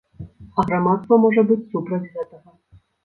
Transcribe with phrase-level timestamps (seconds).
[0.61, 2.49] А грамадства можа быць супраць гэтага.